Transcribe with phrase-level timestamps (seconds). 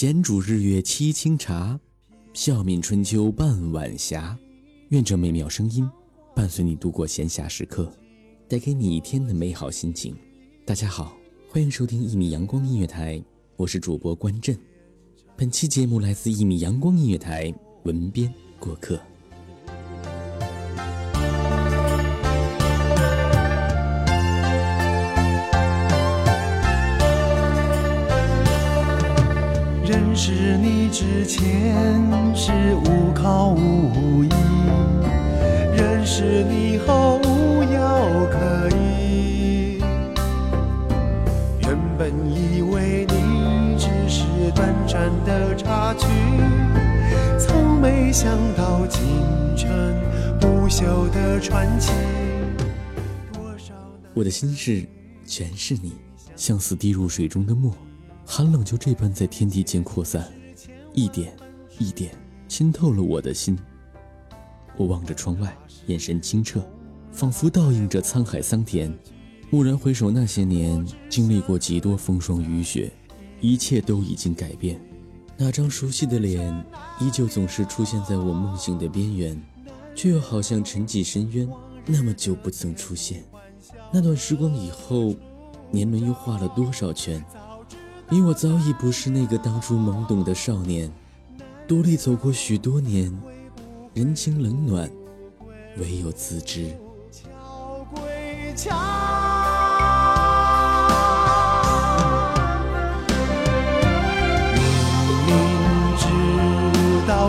[0.00, 1.78] 闲煮日月沏清茶，
[2.32, 4.34] 笑泯春秋半晚霞。
[4.88, 5.86] 愿这美妙声音
[6.34, 7.92] 伴随你度过闲暇时刻，
[8.48, 10.16] 带给你一天的美好心情。
[10.64, 11.18] 大家好，
[11.50, 13.22] 欢迎收听一米阳光音乐台，
[13.56, 14.58] 我是主播关震。
[15.36, 18.98] 本期节目来自一米阳光音乐台文编过客。
[29.90, 31.42] 认识你之前
[32.32, 34.28] 是无靠无依，
[35.74, 39.80] 认识你后无药可医。
[41.62, 44.22] 原本以为你只是
[44.54, 46.06] 短暂的插曲，
[47.36, 49.02] 从没想到竟
[49.56, 49.68] 成
[50.38, 51.90] 不朽的传奇。
[54.14, 54.86] 我的心事
[55.26, 55.94] 全是你，
[56.36, 57.74] 像似滴入水中的墨，
[58.32, 60.32] 寒冷就这般在天地间扩散，
[60.94, 61.36] 一点
[61.80, 62.14] 一点
[62.46, 63.58] 浸透了我的心。
[64.76, 65.52] 我望着窗外，
[65.86, 66.64] 眼神清澈，
[67.10, 68.96] 仿佛倒映着沧海桑田。
[69.50, 72.92] 蓦然回首，那些年经历过几多风霜雨雪，
[73.40, 74.80] 一切都已经改变。
[75.36, 76.64] 那张熟悉的脸，
[77.00, 79.42] 依旧总是出现在我梦醒的边缘，
[79.96, 81.48] 却又好像沉寂深渊，
[81.84, 83.24] 那么久不曾出现。
[83.92, 85.16] 那段时光以后，
[85.72, 87.20] 年轮又画了多少圈？
[88.12, 90.90] 你我早已不是那个当初懵懂的少年，
[91.68, 93.16] 独立走过许多年，
[93.94, 94.90] 人情冷暖，
[95.78, 96.76] 唯有自知。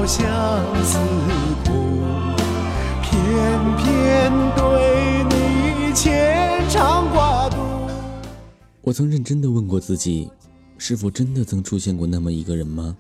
[0.03, 0.25] 相
[0.84, 0.97] 思
[1.64, 1.72] 苦，
[3.03, 3.14] 偏
[3.78, 7.56] 偏对你牵肠挂肚。
[8.81, 10.30] 我曾认真的问过自己，
[10.84, 12.97] 是否真的曾出现过那么一个人吗？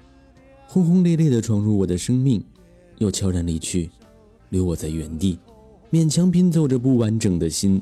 [0.67, 2.39] 轰轰烈烈地闯入我的生命，
[2.99, 3.89] 又悄然离去，
[4.49, 5.39] 留我在原地，
[5.91, 7.81] 勉强拼凑着不完整的心。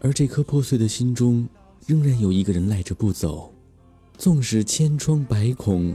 [0.00, 1.48] 而这颗破碎的心中，
[1.86, 3.50] 仍然有一个人赖着不走，
[4.18, 5.94] 纵使千疮百孔，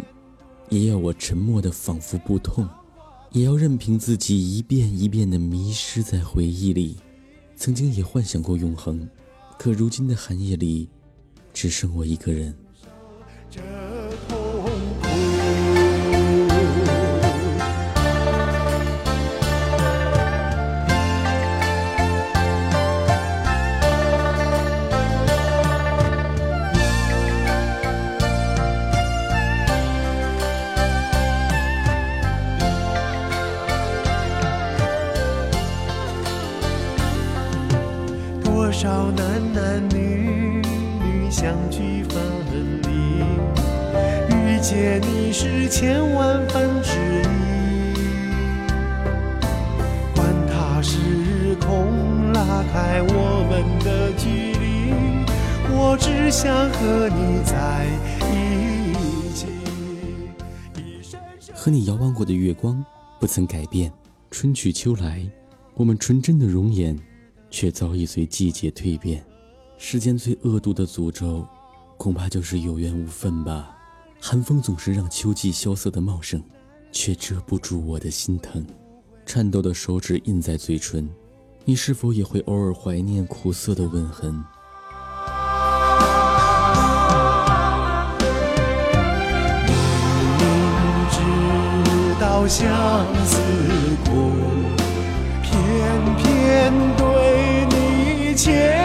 [0.69, 2.67] 也要我沉默的仿佛不痛，
[3.33, 6.97] 也要任凭自己一遍一遍地迷失在回忆里。
[7.55, 9.07] 曾经也幻想过永恒，
[9.59, 10.89] 可如今的寒夜里，
[11.53, 12.51] 只剩我一个人。
[13.53, 13.59] 这
[14.29, 14.39] 痛
[15.01, 15.11] 苦。
[38.41, 40.40] 多少男男女女
[41.31, 42.21] 相聚分
[42.83, 42.89] 离，
[44.35, 46.91] 遇见你是千万分之
[47.21, 47.95] 一。
[50.13, 52.43] 管他时空拉
[52.73, 54.91] 开我们的距离，
[55.73, 57.87] 我只想和你在
[58.29, 59.47] 一起。
[60.75, 62.85] 一闪闪和你遥望过的月光
[63.21, 63.89] 不曾改变，
[64.31, 65.25] 春去秋来，
[65.75, 66.99] 我们纯真的容颜，
[67.49, 69.23] 却早已随季节蜕变。
[69.83, 71.43] 世间最恶毒的诅咒，
[71.97, 73.75] 恐怕就是有缘无分吧。
[74.21, 76.39] 寒风总是让秋季萧瑟的茂盛，
[76.91, 78.63] 却遮不住我的心疼。
[79.25, 81.09] 颤抖的手指印在嘴唇，
[81.65, 84.31] 你是否也会偶尔怀念苦涩的吻痕？
[84.31, 84.43] 明
[91.09, 91.19] 知
[92.21, 92.69] 道相
[93.25, 93.41] 思
[94.05, 94.31] 苦，
[95.41, 98.80] 偏偏对你牵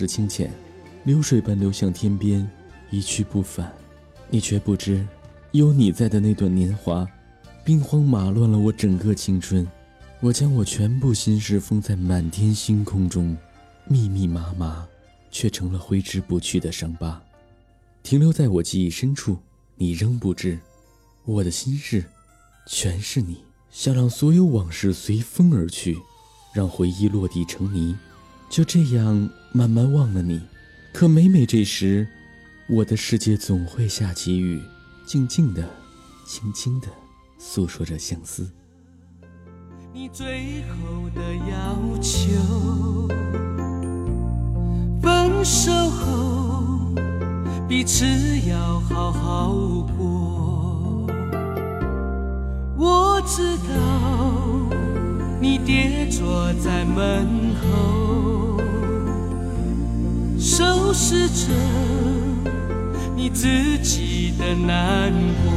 [0.00, 0.06] 时。
[0.06, 0.50] 清浅，
[1.04, 2.48] 流水般流向天边，
[2.90, 3.72] 一去不返。
[4.28, 5.06] 你却不知，
[5.52, 7.06] 有你在的那段年华，
[7.64, 9.66] 兵荒马乱了我整个青春。
[10.20, 13.36] 我将我全部心事封在满天星空中，
[13.86, 14.86] 密密麻麻，
[15.30, 17.22] 却成了挥之不去的伤疤，
[18.02, 19.38] 停留在我记忆深处。
[19.76, 20.58] 你仍不知，
[21.24, 22.04] 我的心事，
[22.66, 23.38] 全是你
[23.70, 25.98] 想让所有往事随风而去，
[26.52, 27.96] 让回忆落地成泥。
[28.50, 30.40] 就这样慢慢忘了你，
[30.92, 32.06] 可每每这时，
[32.68, 34.62] 我的世界总会下起雨，
[35.04, 35.68] 静静的、
[36.24, 36.86] 轻轻的
[37.36, 38.48] 诉说着相思。
[39.92, 41.20] 你最后的
[41.50, 43.08] 要求，
[45.02, 46.94] 分手后
[47.68, 48.06] 彼此
[48.48, 49.52] 要好好
[49.98, 51.08] 过。
[52.78, 54.70] 我知道
[55.40, 57.26] 你跌坐在门
[57.56, 58.09] 后，
[60.40, 61.52] 收拾着
[63.14, 65.12] 你自己的难
[65.44, 65.52] 过。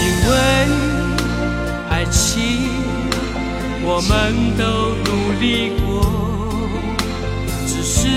[0.00, 0.34] 因为
[1.88, 2.42] 爱情，
[3.84, 6.02] 我们都努力过，
[7.68, 8.08] 只是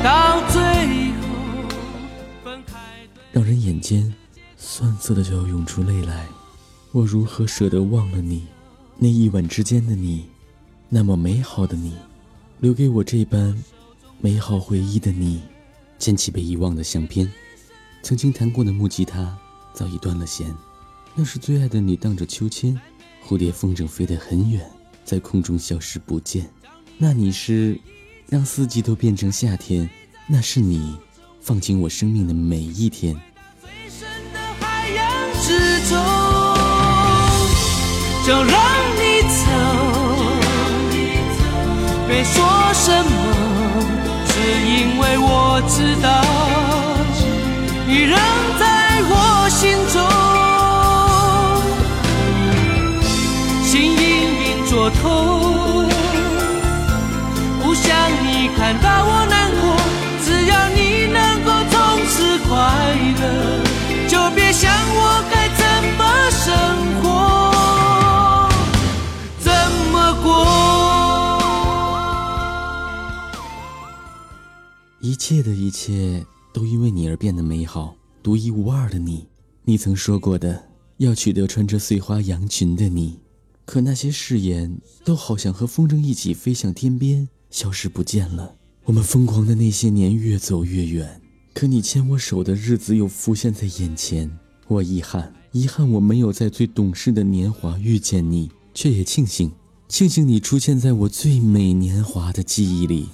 [0.00, 0.62] 到最
[1.18, 1.26] 后
[2.44, 2.78] 分开。
[3.32, 4.14] 让人眼尖，
[4.56, 6.28] 酸涩的就要涌出泪来。
[6.92, 8.46] 我如何舍得忘了你？
[8.96, 10.26] 那一晚之间的你，
[10.88, 11.94] 那么美好的你，
[12.62, 13.60] 留给我这般
[14.20, 15.42] 美好回忆的你，
[15.98, 17.28] 捡起被遗忘的相片，
[18.04, 19.36] 曾经弹过的木吉他
[19.74, 20.54] 早已断了弦。
[21.12, 22.80] 那是最爱的你荡着秋千，
[23.26, 24.64] 蝴蝶风筝飞得很远，
[25.04, 26.48] 在空中消失不见。
[26.98, 27.76] 那你是
[28.28, 29.90] 让四季都变成夏天，
[30.28, 30.96] 那是你
[31.40, 33.12] 放进我生命的每一天。
[33.60, 35.98] 最深的海洋之中，
[38.24, 39.01] 就让
[42.24, 43.10] 说什么，
[44.28, 44.32] 只
[44.66, 46.22] 因为我知道，
[75.32, 79.26] 切的一切都因为你而变得美好，独一无二的你。
[79.64, 80.62] 你曾说过的，
[80.98, 83.18] 要取得穿着碎花洋裙的你。
[83.64, 88.56] 可那些誓言都好像和风筝一起飞向天边，消失不见了。
[88.84, 91.22] 我们疯狂的那些年越走越远，
[91.54, 94.30] 可你牵我手的日子又浮现在眼前。
[94.68, 99.50] 我遗憾，遗憾我没有在最懂事的年华遇见你，却也庆幸，
[99.88, 103.08] 庆幸你出现在我最美年华的记忆里。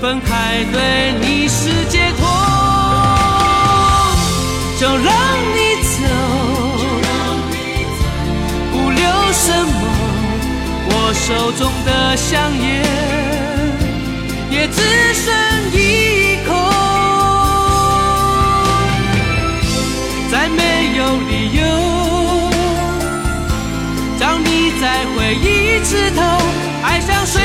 [0.00, 2.26] 分开对你是解脱，
[4.78, 5.12] 就让
[5.54, 5.90] 你走，
[8.72, 9.70] 不留什么。
[10.88, 12.66] 我手中的香烟
[14.50, 14.80] 也只
[15.12, 15.28] 剩
[15.70, 15.78] 一
[16.48, 16.50] 口，
[20.30, 21.60] 再没有理由
[24.18, 25.46] 让你在回忆
[25.84, 26.22] 枝头，
[26.82, 27.38] 爱上谁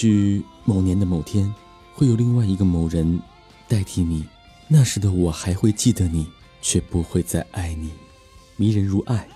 [0.00, 1.52] 许某年的某天，
[1.92, 3.20] 会有另外一个某人
[3.66, 4.24] 代替你，
[4.68, 6.24] 那时的我还会记得你，
[6.62, 7.90] 却不会再爱你。
[8.54, 9.26] 迷人如爱，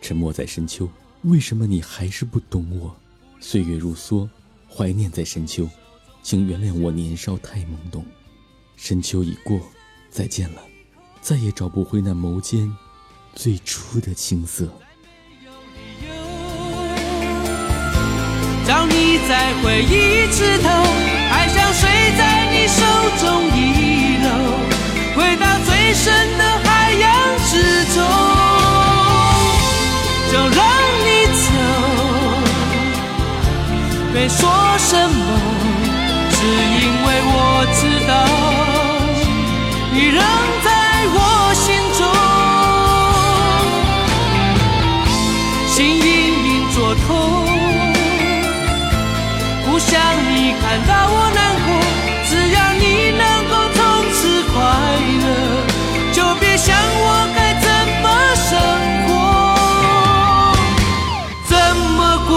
[0.00, 0.88] 沉默在深秋。
[1.22, 2.94] 为什么你还是不懂我？
[3.40, 4.28] 岁月如梭，
[4.68, 5.68] 怀念在深秋，
[6.22, 8.06] 请原谅我年少太懵懂。
[8.76, 9.58] 深秋已过，
[10.08, 10.62] 再见了，
[11.20, 12.72] 再也找不回那眸间
[13.34, 14.68] 最初的青涩。
[18.64, 20.68] 找你在回忆枝头，
[21.30, 22.84] 爱像水在你手
[23.20, 24.28] 中遗漏，
[25.16, 27.10] 回到最深的海洋
[27.48, 27.52] 之
[27.94, 28.02] 中，
[30.30, 30.60] 就让
[31.04, 31.44] 你走，
[34.12, 34.40] 别说
[50.60, 51.68] 看到我难过，
[52.28, 52.84] 只要你
[53.16, 53.80] 能够从
[54.12, 54.20] 此
[54.52, 54.54] 快
[55.22, 55.26] 乐，
[56.12, 57.66] 就别想我该怎
[58.02, 58.06] 么
[58.36, 58.50] 生
[59.06, 59.10] 活，
[61.48, 61.54] 怎
[61.96, 62.30] 么过。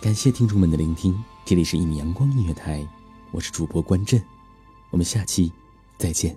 [0.00, 2.86] 感谢听众们的聆听，这里是一米阳光音乐台，
[3.30, 4.22] 我是主播关震，
[4.90, 5.52] 我们下期
[5.98, 6.36] 再见。